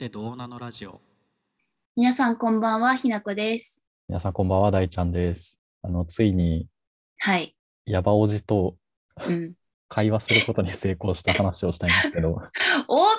[0.00, 0.98] ってどうなのラジオ。
[1.94, 3.84] 皆さんこんばんは、ひなこです。
[4.08, 5.60] 皆さんこんばんは、大ちゃんです。
[5.82, 6.68] あの、ついに、
[7.18, 7.54] はい。
[7.84, 8.76] ヤバおじと
[9.28, 9.52] うん、
[9.90, 12.40] 会話することに成功した話をしたいんですけど、
[12.88, 13.14] お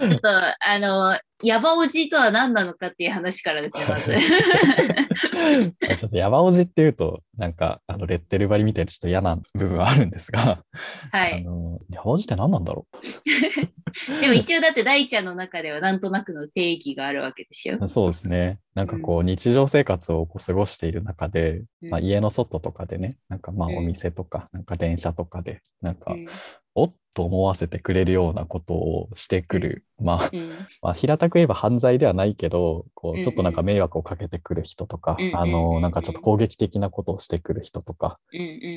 [0.00, 4.14] ちょっと、あの、ヤバおじとは何なのかっていう話からですね、まず。
[5.96, 10.64] ちょっとヤバおじっていうと、なんか、あの、レッテル張りみたいでちょっと嫌な部分はあるんですが、は
[11.12, 11.44] あい。
[11.44, 12.86] の、ヤバおじって何なんだろ
[14.20, 17.76] でも一応だって大ちゃんの中ではなんとなくの定義があるわけですよ。
[17.80, 18.58] うそうですね。
[18.74, 26.26] なんかこう、日常生活をこう過ごしている中で、まあ、うん家の外とかでね、なんかまあうんお店とか、なんか電車とかで、なんかう、ん
[26.74, 38.18] おっと思わせてくれるようなことをしてくる、まあ、うんまあ、平たく言えば犯罪ではないけど、こうちょっとなんか迷惑をかけてくる人とか、うんうんあの、なんかちょっと攻撃的なことをしてくる人とか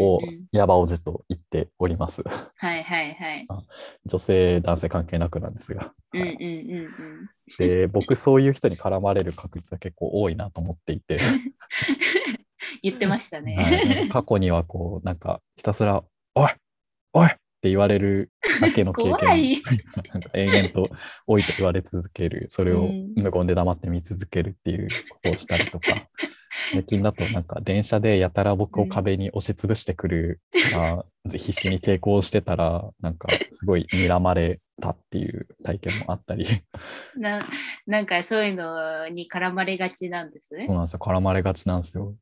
[0.01, 2.23] をうんヤバおじと言っております。
[2.23, 3.47] はいはいはい。
[4.05, 5.93] 女性、男性関係なくなんですが。
[7.57, 11.21] で、僕そういう人に絡まれる確率は結構多いなと思っていて、うん。
[12.81, 14.09] 言ってましたはいね。
[14.11, 16.03] 過去にはこう、なんかひたすら、
[16.35, 16.49] おい
[17.65, 19.61] って言われるだけの経験。
[20.13, 20.89] なんか延々と
[21.25, 23.13] おいと言われ続ける、それをうん。
[23.15, 26.07] 無言で黙って見続けるっていうことをしたりとか、
[26.71, 36.45] 最近だとなんか電車でやたら僕を壁に押しつぶしてくるから、必死に抵抗してたら、なんかすごい睨まれたっていう体験もあったり、
[37.17, 37.43] な
[37.87, 40.75] なんかそういうのに絡まれがちなんですねそう。
[40.75, 42.13] なんですよ、絡まれがちなんですよ。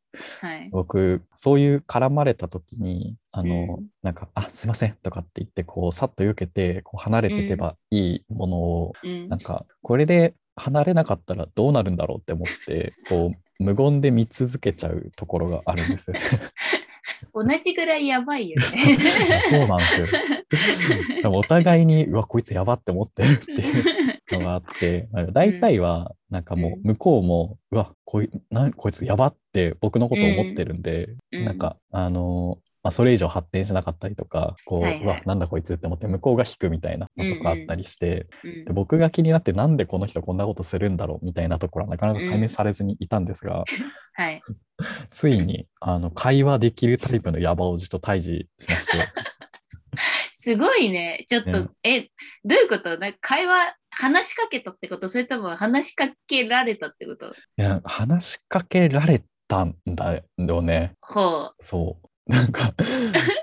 [0.41, 0.69] はい。
[0.71, 16.17] 僕、そういう絡まれた時に、あの、うんなんか、あ、すいませんとかって言って、こう、さっと避けて、こう離れていけばいいものを、うんなんか、これで離れなかったらどうなるんだろうって思って、こう、無言で見続けちゃうところがあるんですよ。
[17.33, 18.97] 同じぐらいやばいよね。
[19.49, 21.31] そうなんですよ。
[21.31, 23.83] お互いに、うわ、こいつやばって思ってるっていう
[24.31, 43.63] のがあって、まあ大体は、なんかもう、向こうも、うわ、こいなんこいつやばって僕のことを思ってるんで、うんなんか、あのまあ、それ以上発展しなかったりとか、こう、はいはいうわ、なんだこいつって思って、向こうが引くみたいなのとかあったりして、うんで僕が気になって、なんでこの人こんなことするんだろうみたいなところはなかなか解明されずにいたんですが、
[44.13, 44.41] はい。
[45.11, 49.07] ついに、あの、会話できるタイプのヤバおじと対峙しまして、
[50.33, 51.23] すごいね。
[51.29, 52.01] ちょっと、ねえ、
[52.43, 52.97] どういうこと？
[52.97, 55.07] なんか会話、話しかけたってこと？
[55.07, 60.95] それとも話しかけられたってこといや、話しかけられたんだよね。
[60.99, 62.07] ほそう。
[62.27, 62.73] なんか、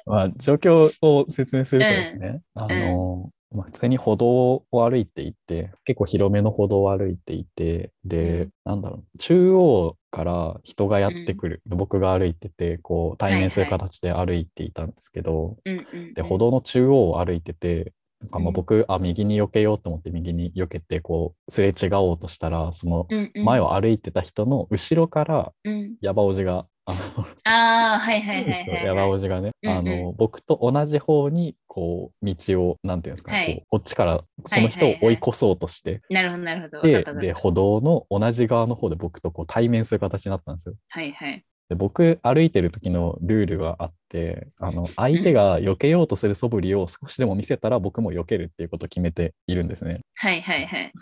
[0.07, 8.51] まあ、状況を説明するとですね、あの、まあ、普通に歩道を歩いていて、結構広めの歩道を歩いていて、で、うん。
[8.65, 11.63] なんだろう、中央から人がやってくる。
[11.67, 15.71] 僕が歩いてて、こう、対面する形で歩いていたんですけど、う。
[15.71, 18.55] うんうんうん、で、歩道の中央を歩いてて、なんかまあうん。
[18.55, 28.65] 僕、あ、右に避けようと思って右に避けて、こう、すれ違おうとしたら、そのうんうん、前を歩いてた人の後ろから、うん、ヤバおじが、あの、ああ、はいはいはいはい、はい。
[28.65, 36.83] そうヤバおじがね、うんうんあの僕と同じ方にこう道をなんていうんですか、はいこっちからその人を追い越そうとして、なるほどなるほど。
[36.83, 40.75] でで歩道の同じ側の方で僕とこう対面する形になったんですよ。
[40.89, 41.45] はいはい。
[41.69, 50.01] で僕歩いてる時のルールがあってあの相手が避けようとする素振りを少しでも見せたら僕も避けるっていうことを決めているんですね。
[50.15, 50.93] はいはいはい。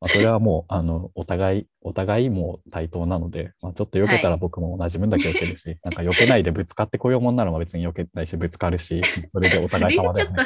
[0.00, 10.36] まあ、それはもうあのお互いお互いもう対等なので、まあ、ちょっと避けたら僕も同じ分だけ避けるし、なんか避けないでぶつかってこようもんならまあ別に避けないしぶつかるしそれでお互い様だよね。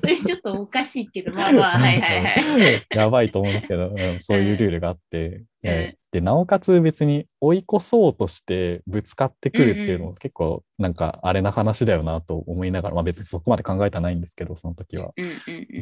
[0.00, 2.86] それちょっとおかしいけど、まあまあ、はいはいはい。
[2.96, 15.12] やばいと思うんですけど、うんそういうルールがあって、うんででなおかつ別に追い越そうとしてぶつかってくるっていうのうんも結構なんかあれな話だよなと思いながら、まあ、別にそこまで考えてはないんですけどその時は。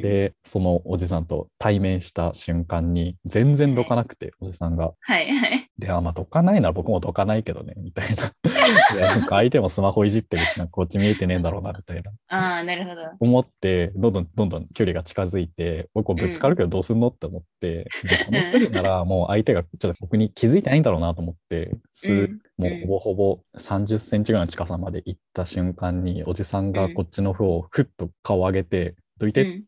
[0.02, 4.92] でそのおじさんと対面した瞬間に全然どかなくて、おじさんが。
[5.00, 5.65] はいはい。
[5.78, 8.32] で、あ、まあ、どかないなら僕もどかないけどね、みたいな。
[8.94, 12.12] でなんか相手もスマホいじってるしな、こっち見えてねえんだろうな、みたいな。
[12.28, 13.02] ああ、なるほど。
[13.20, 29.64] 思って、どんどんどんどん距離が近づいて、僕ぶつかるけどどうすんのって思って、でこの距離ならもう相手がちょっと僕に気づいてないんだろうなと思って、すうんもうほぼほぼ30センチぐらいの近さまで行った瞬間に、おじさんがこっちの方をふっと顔を上げて、どいてってうん、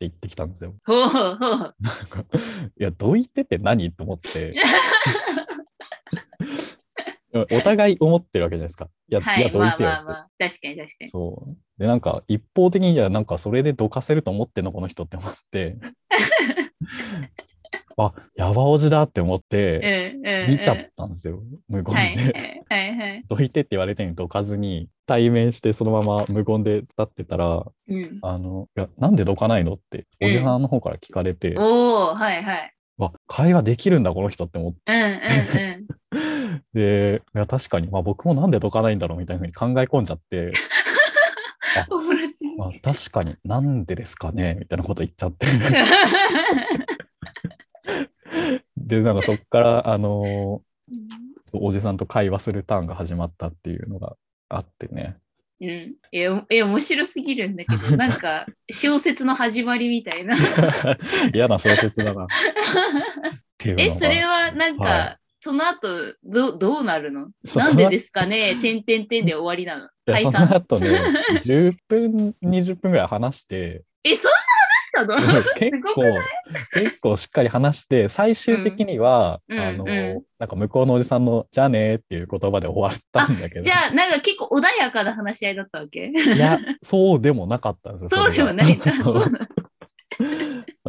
[0.00, 0.74] 言ってきたんですよ。
[0.86, 1.36] ほうほう。
[1.38, 1.74] なん
[2.08, 2.24] か
[2.78, 3.92] いや、どいてって何？
[3.92, 4.54] と思って。
[7.32, 8.88] お互い思ってるわけじゃないですか。
[9.08, 9.96] いや、、はいい、や、どいまあてよって。
[9.96, 11.08] まあまあ、確かに確かに。
[11.10, 11.56] そう。
[11.78, 15.76] で、なんか一方的に、いや、なんかそれでどかせると思ってんの、この人って思って。
[17.96, 20.50] あ、ヤバおじだって思って、うんうんうん。
[20.58, 22.62] 見ちゃったんですよ、無言はいで。
[22.68, 23.24] はいはい。
[23.28, 28.18] どいてって言われてにどかずに、対面してそのまま無言で立ってたら、うん。
[28.22, 32.74] あの、いや、なんでどかないのって、おじさんの方から聞かれて、おおはいはい。
[32.96, 34.78] わ、会話できるんだ、この人って思って。
[34.86, 35.99] うんうんうん。
[36.74, 40.52] で、いや、確かに、まあ僕もなんでどかないんだろうみたいなふうに考え込んじゃって、
[42.58, 45.46] まあ、確かになんでですかねみたいなこと言っちゃって。
[48.76, 50.62] で、なんかそっから、あの
[51.52, 54.16] おじさんと会話するターンが始まったっていうのが
[54.48, 55.16] あってね。
[55.60, 55.94] うん。
[56.12, 60.36] え、おえ面白すぎるんだけど、 なんか小説の始まりみたいな。
[61.32, 62.26] 嫌な小説だな。
[63.64, 65.88] え、がそれはなんか、はその後
[66.22, 67.30] どどうなるの？
[67.56, 68.54] なんでですかね？
[68.60, 69.88] てんてんてんで終わりなの？
[70.18, 70.88] いやその後ね、
[71.42, 74.30] 10分、20分ぐらい話して、え、そん
[75.06, 75.42] な話したの？
[75.54, 76.02] 結構、
[76.74, 80.22] 結構しっかり話して、最終的には、うんあの、うん。
[80.38, 86.06] なんか向こうのおじさんの、じゃあねっていう言葉で終わったんだけど、じゃあ、なんか結構穏やかな話し合いだったわけ？
[86.08, 88.24] いや、そうでもなかったんですよ。
[88.24, 88.90] そうでもないんだ。
[88.92, 89.32] そそう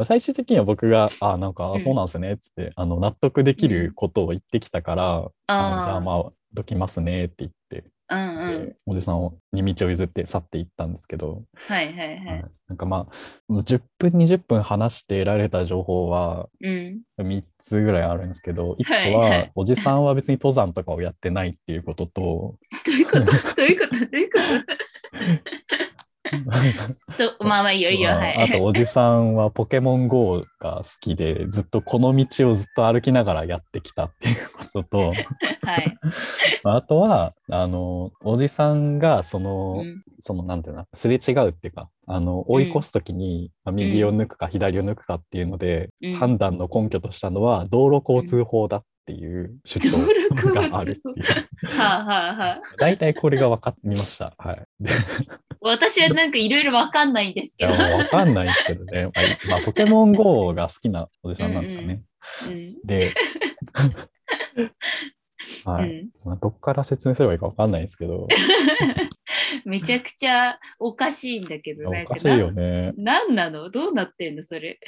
[0.06, 1.76] 最終的には僕が、あ、なんか、うん。
[1.76, 8.66] あそうなんですね、つって、あの、納得できることを言ってきたから、あのじゃああまあ、どきますねって言って、あ、うんうん。
[8.68, 12.40] でおじさんをに道を譲って去っていったんですけど、はいはいははい。
[12.40, 12.44] い。
[12.68, 17.02] なんかまあ、10分、20分話して得られた情報はうん。
[17.20, 19.52] 3つぐらいあるんですけど、1個はいは、はい。
[19.56, 22.56] おじさんは別に登山とかをやってないっていうことと、
[22.86, 23.20] どういうこと？
[23.56, 24.00] どういうこと？
[24.00, 24.42] どういうこと？
[27.40, 28.12] とまあまあいいよいいよ。
[28.12, 28.38] まあはい。
[28.44, 34.36] あと、おじさんはポケモン GO が好きで、 ずっとこの道をずっと歩きながらやってきたっていう
[34.74, 34.98] ことと、
[35.64, 35.98] はい。
[36.64, 49.98] まああとは、あの、おじさんが、その、うんその、なんていうの、すれ違うっていうか、あの、追い越すときに、まあ右を抜くか左を抜くかっていうので、うん判断の根拠としたのは、道路交通法だっていう主張
[50.54, 51.26] があるっていう。
[52.78, 54.34] 大体これが分かりました。
[54.38, 54.64] はい。
[55.64, 57.74] で私はなんかいろいろわかんないんですけど。
[57.74, 59.06] もう分かんないですけどね。
[59.16, 62.02] まあ、まあポケモン GO が好きなおじさんなんですかね。
[62.48, 63.14] うんで、
[65.66, 65.90] はい。
[65.90, 68.28] うんまあ、どっから説明すればいいか分かんないんですけど、
[69.66, 72.94] めちゃくちゃおかしいんだけど、おかしいよね。
[72.98, 73.26] な。
[73.28, 73.70] なの？
[73.70, 74.80] どうなってんのそれ？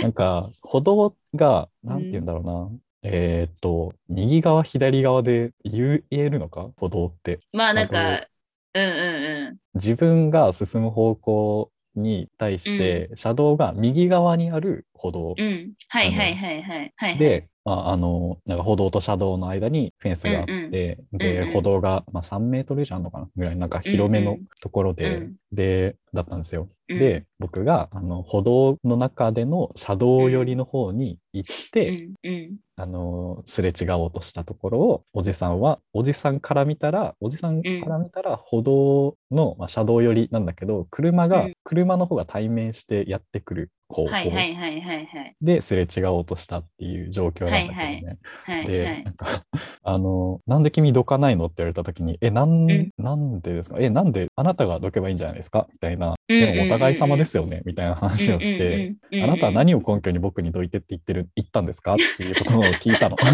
[0.00, 2.70] なんか、歩道が、なんて言うんだろうな。
[3.02, 6.70] えーっと、右側、左側で言えるのか？
[6.76, 7.40] 歩道って。
[7.52, 8.26] まあなん車
[8.74, 15.46] 道か、うんうん自分が進む方向に対して、車道が右側にある歩道うん。
[15.46, 15.72] うん。
[15.88, 16.92] はいはいはいはい。
[16.96, 26.68] はい、で、まあ、あの、なんか歩道と車道の間にフェンスがあって、うんうんで、うんうん歩道が、まあ、3メートル以上あるのかなぐらい、なんか広めのうんうんところで、うんで、だったんですよ。
[26.88, 32.56] うんで、僕が、あの、歩道の中での車道寄りの方に行って、うんうん。
[32.76, 41.54] あの、すれ違おうとしたところを、おじさんは、おじさんから見たら、おじさんから見たら、歩道の、まあ、車道寄りなんだけど、車が、うん。
[41.62, 45.36] 車の方が対面してやってくるはいはいはいはいはい。
[45.42, 48.18] ですれ違おうとしたっていう状況なんだけどね。
[48.44, 48.66] はいはい。
[48.66, 49.04] で、はい。
[49.04, 49.26] なんか、
[49.84, 52.90] あの、なんで君どかないのって言われたときに、え、なん、うん。
[52.98, 53.76] なんでですか？
[53.78, 55.66] え、なんであなたがどけばいいんじゃないですか？
[55.72, 57.62] みたいな、でもお互い様ですよね。
[57.66, 59.24] みたいな話をして、うんうんうんうん。
[59.24, 61.94] あなたは何を根拠に僕にどいてって言ってる、言ったんですか？
[61.94, 63.16] っていうことを聞いたの。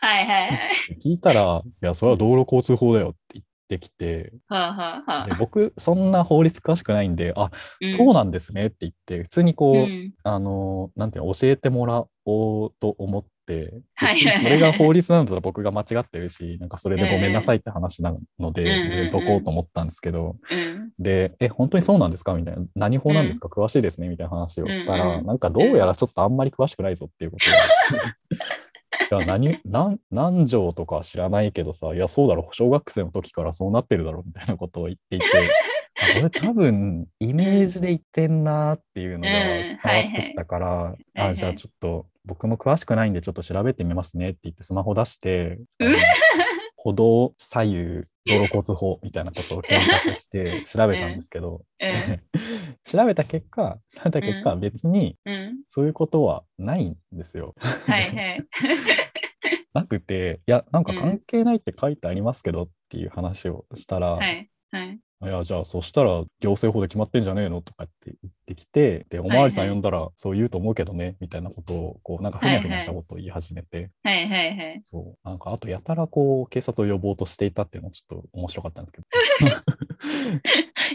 [0.00, 0.70] はいはいはい。
[1.02, 5.26] 聞いたら、いや、それは道路交通法だよって言ってきて、はあはあはあ。
[5.26, 7.50] で僕、そんな法律詳しくないんで、あ、
[7.86, 10.12] そうなんですねって言って、普通にこう、うん。
[10.22, 13.74] あの、なんていうの、教えてもらおうと思って、
[14.40, 18.68] それが法律なんだったら僕が間違ってるし、なんかそれでごめんなさいって話なので、うん。
[18.68, 19.10] うんうんうん。
[19.10, 20.92] どこうと思ったんですけど、うん。
[20.98, 25.26] で、え、本当にそうなんですかみたいな、何法なんですか、詳しいですねみたいな話をしたら、うんうん。
[25.26, 27.56] なんかどうやらちょっとあんまり詳しくないぞっていうことで。
[29.10, 35.26] いや何 何何条とか知らないけどさ、いや、そうだろ、小学生の時からそうなってるだろみたいなことを言っていて、
[36.00, 45.58] あこれ多分イメージで言ってんなっていうのが伝わってきたから、あじゃあちょっと僕も詳しくないんでちょっと調べてみますねって言ってスマホ出して、
[46.84, 52.20] 歩道左右道路交通法みたいなことを検索して 調べたんですけど、うん
[52.84, 55.62] 調べた結果、調べた結果、うん別にうん。
[55.68, 57.54] そういうことはないんですよ。
[57.58, 58.46] はいはい。
[59.72, 65.00] なくて、いや、なんか関係ないって書いてありますけどっていう話をしたら、はいはい。
[65.22, 67.62] いや、じゃあ、そしたら行政法で決まってんじゃねえの？
[67.62, 74.82] とかって言ってきて、で、おまわりさん呼んだらそう言うと思うけどね、みたいなことを、こう、なんかふにゃふにゃしたことを言い始めて、はいはいはい。
[74.84, 79.06] そう、なんか、あと、やたらこう、警察を呼ぼうとしていたっていうのはちょっと面白かったんですけど。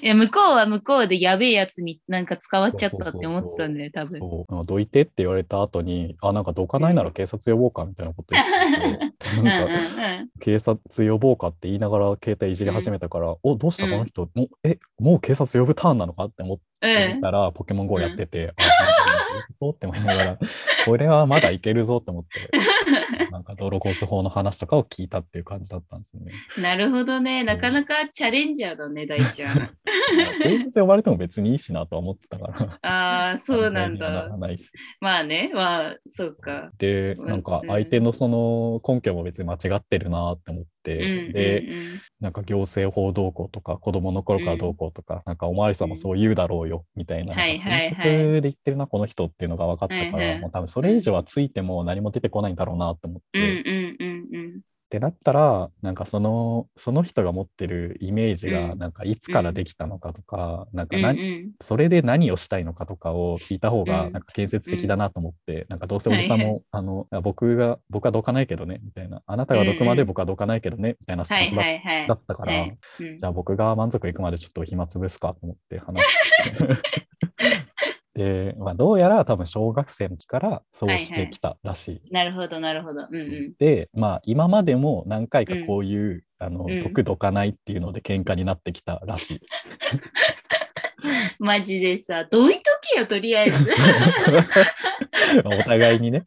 [0.02, 4.20] いや、向こうは向こうでやべえやつになんか使わっちゃったって思ってたんだよ、多分。
[4.20, 4.66] そう。
[4.66, 9.68] どいてって言われた後に、あ、なんかどかないなら警察呼ぼうかみたいなこと言ってて、 うんうんなん。
[9.68, 9.84] か
[10.40, 10.80] 警察
[11.12, 16.60] 呼ぼうかって言いながら携帯いじり始めたから、お、どうしたこの人、もうえ、もう警察呼ぶターンなのかって思っ
[17.22, 19.76] たら、ポケモン GO やってて、あ、どういうこと？
[19.76, 20.40] って思いながら、
[20.86, 22.30] これはまだいけるぞって思って、
[23.32, 26.32] なんか道路交通法の話とかを聞いたっていう感じだったんですよね。
[26.62, 27.44] なるほどね。
[27.44, 29.58] なかなかチャレンジャーだね、大ちゃん。
[29.58, 29.70] まあ
[30.42, 32.80] 警察呼ばれても別にいいしなとは思ってたから。
[32.82, 34.36] ああ、そうなんだ。
[34.38, 34.72] ないし。
[35.00, 36.72] まあね、まあ、そうか。
[36.78, 41.64] で、うんなんか相手のその根拠も別に間違ってるなって思って、うんで、
[42.20, 54.09] なんか行政法どうこうとか、子供の頃からどうこうとか、なんかおまわりさんもそう言うだろうよ、みたいな、はいなんかはいはい推測で言ってるな、この人っていうのが分かったから、もう多分それ以上はついても何も出てこないんだろうなと思って、うん
[54.92, 55.10] っうんうんうん。
[55.10, 58.80] てなったら、なんかその、その人が持ってるイメージが、うん。
[58.80, 61.52] なんかいつからできたのかとか、なんかうん何、うん。
[61.62, 64.14] それで何をしたいのかとかを聞いた方がうん。
[64.14, 66.54] なんか建設的だなと思って、なんかどうせおじさんも、はい。
[66.56, 69.22] はあの僕が僕はどかないけどねみたいな。
[69.26, 71.56] あなたがどくまで僕はどかないけどねみたいなスタはいンス
[72.08, 72.78] だ,、ったから、はい。
[73.00, 73.18] うん。
[73.20, 76.20] じゃあ僕が満足いくまでちょっと暇つぶすかと思って話し
[76.58, 77.69] て。
[78.20, 82.12] で、まあ、どうやら多分小学生の時からそうしてきたらしい。
[82.12, 83.08] なるほど、なるほど。
[83.10, 83.54] うんうん。
[83.58, 89.42] で、まあ、今までも何回かこういう、あのうん毒どかないっていうので喧嘩になってきたらしい。
[91.40, 92.62] マジでさ、どいと
[92.94, 93.74] けよ、とりあえず。
[95.46, 96.26] お互いにね。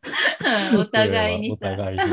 [0.73, 1.73] うんお互いにさ。
[1.73, 2.05] お互いに。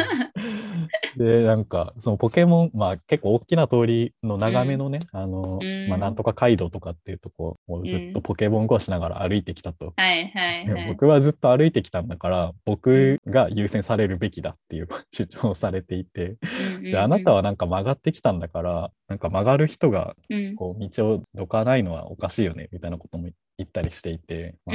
[1.18, 5.90] で、なんか、そのポケモン、まあ結構大きな通りの長めのね、あの、うん。
[5.90, 9.94] まあなんとか街道とかっていうとこをずっとポケモン GO しながら歩いてきたと。
[9.96, 10.88] はいはいはい。
[10.88, 16.38] 僕はずっと歩いてきたんだから、僕が優先されるべきだっていう 主張をされていて、
[16.82, 24.74] で、あなたは、はなんか曲がってきたんだから、なんか曲がる人がうんこう道をどかないのはおかしいよね、みたいなことも言ったりしていて、ま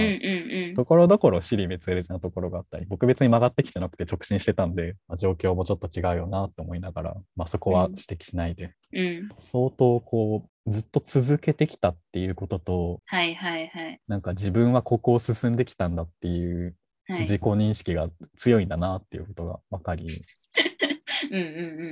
[0.76, 9.06] ところどころ尻滅裂なところがあったり、僕別に曲がってきてなくて直進してたんで、まあ状況もちょっと違うよなと思いながら、まあ、そこは指摘しないで、うん。
[9.06, 9.28] うん。
[9.38, 14.00] 相当こう、ずっと続けてきたっていうことと、はいはいはい。
[14.08, 16.74] なんか自分はここを進んできたんだっていう
[17.06, 17.20] はい。
[17.22, 20.22] 自己認識が強いんだなっていうことが分かり、
[21.30, 21.42] うんう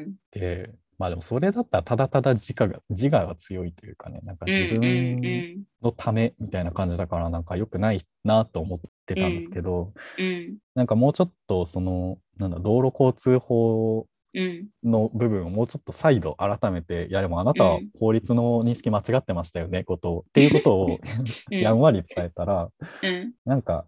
[0.09, 0.71] んで、
[1.03, 4.53] まあでもそれだったらただただ自我が自我が強いというかね、なんかうん。
[4.53, 10.25] 自分のためみたいな感じだから、なんか良くないなと思ってたんですけど、うん。
[10.25, 14.69] うんなんかもうちょっとその、なんだ、道路交通法うん。
[14.85, 21.01] の部分をもうちょっと再度改めて、いやでもあなたはうん法律の認識間違ってましたよね、ことをっていうことを
[21.51, 22.71] うんやんわり伝えたら、
[23.03, 23.33] うん。
[23.45, 23.87] なんか、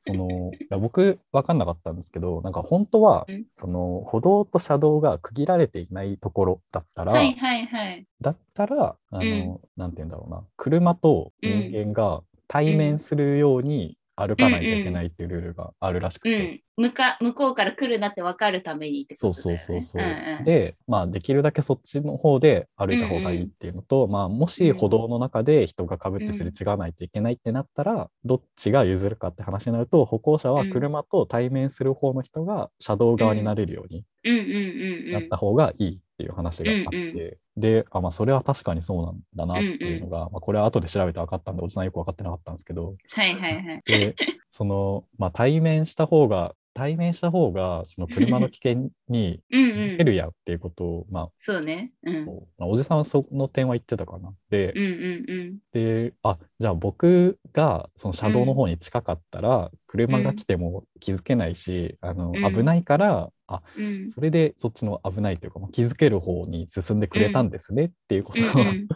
[0.00, 8.06] その、いや僕分かんなかったんですけど、なんか本当はうん、その歩道と車道が区切られていないところだったら、はいはいはい。
[8.20, 16.60] だったら、あの、なんて言うんだろうな、車と人間が対面するように歩かないといけないっていうルールがあるらしくうて、ん。
[16.76, 19.58] 向か向こうから来るなって分かるためにってそうことだよね。
[19.58, 20.02] そうそうそう。
[20.02, 35.12] んん、で、まあ、できるだけそっちの方で歩いた方がいいっていうのと、まあ、もし歩道の中で人がかぶってすれ違わないといけないってなったら、どっちが譲るかって話になると、歩行者は車と対面する方の人が車道側になれるようにうんうんうんうん。
[35.12, 43.82] なった方がいいっていう話があって、うんうで、あ、まあ、それは確かにそうなんだなっていうのが、まあ、これは後で調べて分かったんで、おじさんよく分かってなかったんですけど、はいはいはい。
[43.86, 44.14] で、
[44.50, 49.98] その、まあ、対面した方が、対面した方が、その車の危険にうんうん。
[49.98, 51.92] 出るやっていうことを、まあ、そうね。
[52.02, 52.24] うん。
[52.24, 54.32] そうまあ、おじさんはその点は言ってたかな。
[54.50, 55.58] で、うんうんうん。
[55.72, 64.10] で、あ、じゃあ僕がその車道の方に近かったら、車が来ても気づけないし、あの、うん危ないから、あ、うん。
[64.10, 68.88] それでそっちの危ないというか、まあ気づける方に進んでくれたんですねっていうことを、うん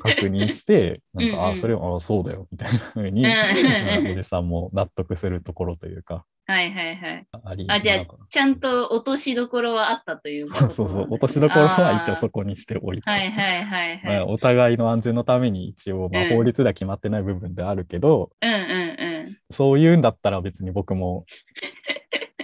[0.00, 7.26] 確認して、 なんか、うんうんあ、それは、あ、そうだよ、みたいなふうに、うんまあおじさんも納得するところというか、はいはいはい。
[7.44, 13.08] ありあ、じゃあちゃんと落としどころはあったというそうそうそう、落としどころは一応そこにしておいて。
[13.08, 14.22] はいはいはいまあはい。
[14.22, 19.38] お互いの安全のために一応、まあ、うん法律では決まってない部分であるけど、うんうんうん。
[19.50, 21.26] そういうんだったら別に僕も、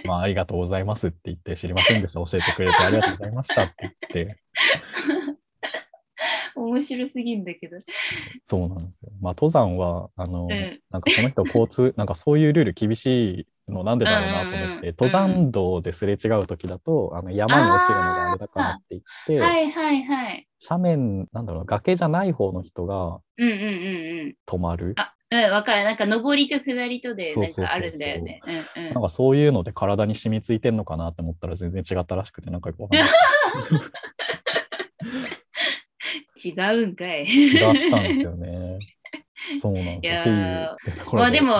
[0.09, 4.41] まあ、ありがとうございますって言って、知りませんでした、教えてくれてありがとうございましたって言って、
[6.55, 7.77] 面白すぎんだけど。
[8.43, 9.11] そうなんですよ。
[9.21, 20.47] まあ、登山は、あの、うんなんかその人交通、なんかそういうルール厳しいのなんでだろうなと思って、うんうんうん登山道ですれ違う時だと、あの山に落ちるのがあれだからって言って、はいはいはい。
[20.67, 24.35] 斜面、なんだろうな、崖じゃない方の人がうんうんうんうん。
[24.47, 24.93] 止まる。
[24.97, 25.83] あ、うん、わかる。
[25.83, 28.41] なんか上りと下りとでなんかあるんだよね。
[28.45, 33.09] うんうんなんかそういうので体に染みついてんのかなって思ったら全然違ったらしくて、なんかよくわかんない。
[36.43, 36.51] 違
[36.83, 37.25] うんかい。
[37.27, 38.79] 違ったんですよね。
[39.59, 40.21] そうなんですよ。
[40.21, 41.53] っていうまあでも、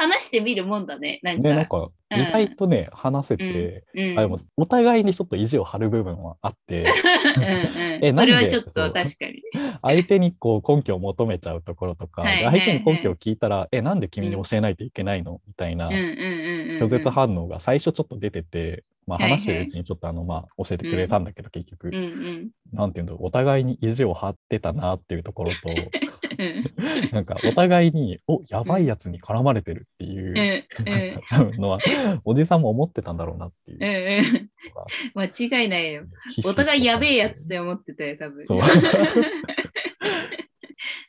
[0.00, 1.20] 話してみるもんだね。
[1.22, 1.42] なんか。
[1.42, 2.20] ね、なんかうん。
[2.20, 6.86] 意外とね、話せて、うん、あでもお互いにちょっと意地を張る部分はあって、
[8.00, 9.42] うんうん、 それはちょっと確かに。
[9.82, 15.40] 相手にこう根拠を求めちゃうところとか、はいで相手に根拠を聞いたら、え、なんで君に教えないといけないの？
[15.46, 16.70] みたいなうんうんうんうん。
[16.70, 16.82] うん。
[16.82, 19.38] 拒絶反応が最初ちょっと出てて、まあ、はいはい。
[19.38, 25.76] 話してるうちにちょっとあの、まあ、教えてくれたんだけど、結局うん、うんなんていうんだろう、お互いに意地を張ってたなっていうところと、うん。
[27.12, 30.64] なんかお互いに、おやばいやつに絡まれてるっていう
[31.58, 31.78] のは、
[32.24, 34.50] おじさんも思ってたんだろうなっていう。
[35.14, 35.24] 間
[35.62, 36.04] 違いないよ。
[36.44, 38.44] お互いやべえやつって思ってたよ、多分。
[38.44, 38.62] そう。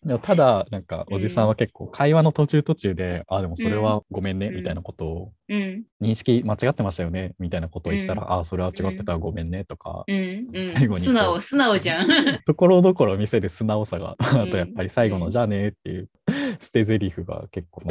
[0.03, 5.83] でもただ、なんか、おじさんは結構会話の途中途中で、あ、でもそれはごめんね、うんみたいなことを、うん。
[6.01, 10.47] 認識間違ってましたよね、みたいなことを言ったら、あ、それは違ってたらごめんね、とか、うん。
[10.53, 10.67] うん。
[10.75, 12.07] 最後に素直、素直じゃん。
[12.45, 14.15] ところどころ見せる素直さが、ん。
[14.41, 16.09] あとやっぱり最後の、うんじゃあねっていう
[16.59, 17.83] 捨て台詞が結構、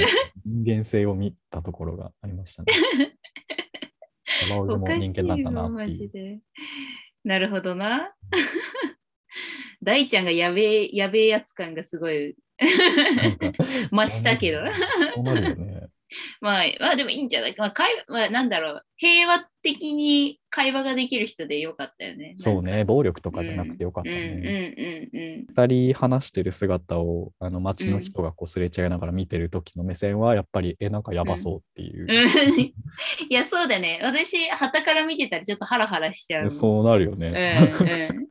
[0.44, 2.72] 人間性を見たところがありましたね。
[4.50, 5.68] おかしい人間だったな。
[7.22, 8.14] なるほどな。
[9.82, 12.34] 大ちゃんがやべえ、やべえやつ感がすごい
[13.92, 14.58] 増したけど。
[15.14, 15.86] そうなるよね。
[16.40, 17.54] まあ、まあでもいいんじゃない？
[17.56, 18.82] まあ、会まあ、なんだろう。
[18.96, 22.34] 平和的に会話ができる人でよかったよね。
[22.36, 24.74] そうね、暴力ととかじゃなくてよかったうんね。
[25.14, 25.46] うんうんうん。
[25.48, 32.74] 二人話してる姿をあの街の人がこうすれ違いながら見てる時の目線はやっぱりえなんかやばそうっていう、うん い
[33.28, 34.00] や、そうだね。
[34.02, 36.50] 私、旗から見てたらちょっとハラハラしちゃう。
[36.50, 38.26] そうなるようんね、うん。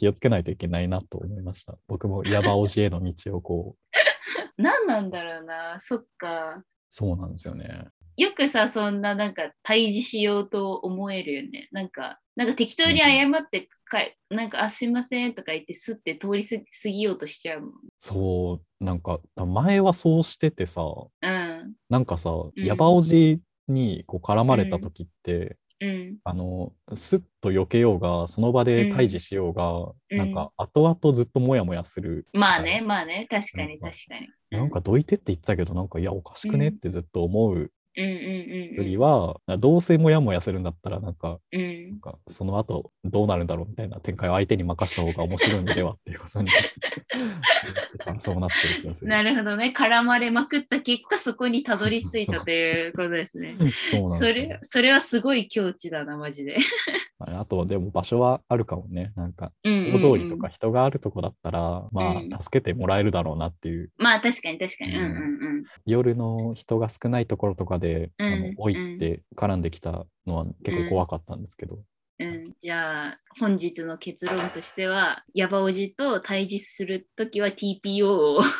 [0.00, 3.90] 気をつけないといけないなと思いました僕もヤバおじへの道をこう
[4.56, 5.78] 何なんだろうな。
[5.80, 6.62] そっか。
[6.88, 11.68] そうなんですよねよくさ、そんななんか対峙しようと思えるよね。
[11.72, 16.56] なんか、なんか適当に謝ってかい、なんか、あ、すいませんとか言って、すって通り過
[16.88, 17.72] ぎようとしちゃうもん。
[17.98, 21.74] そうなんか前はそうしててさうん。
[21.88, 26.16] なんかさ、んヤバおじにこう絡まれた時って、うん。
[26.24, 30.16] あのスッと避けようがその場で対峙しようが、うん。
[30.16, 34.28] なんか後々ずっとモヤモヤするまあね、まあね、確かに確かに。
[34.50, 36.66] なんかどいてって言ったけどなんかいやおかしくね？
[36.68, 37.70] うんってずっと思ううんうんうん
[38.02, 41.60] よりは、どうせモヤモヤするんだったらなんかうん。
[41.60, 46.50] うんなんかその後どうなるんだろうみたいな展開を相手に任した方が面白いのではっていうことに
[48.20, 49.10] そうなってる気がする。
[49.10, 49.72] なるほどね。
[49.76, 53.56] 絡まれまくった結果、そこにたどり着いたということですね。
[53.90, 56.56] そうなんそですよれ、それはすごい境地だな、マジで。
[57.18, 59.12] あとでも場所はあるかもね。
[59.16, 64.96] なんか大通りとか人があるとこだったら、まうんあ助けてもらえるだろうなっていうまあ確かに確かに。
[64.96, 65.14] うんううんう
[65.60, 65.64] ん。
[65.84, 71.78] 夜の人が少ないところとかで、うんあの置いて絡んできたのは結構怖かったんですけど、
[72.18, 78.42] うん、じゃあ本日の結論としてはヤバおじと対峙するときは TPO を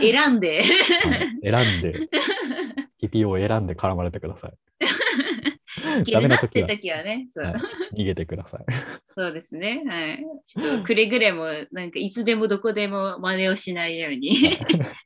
[0.00, 0.62] 選んで。
[0.62, 2.08] はい選んで。
[3.02, 4.52] TPO を選んで絡まれてください。
[6.00, 7.52] いけるなって時はねそう,、は
[7.92, 8.02] い。
[8.02, 8.64] 逃げてください。
[9.16, 9.82] そうですね。
[9.86, 10.24] はい。
[10.44, 14.58] ちょっとくれぐれもなんかいつでもどこでも真似をしないように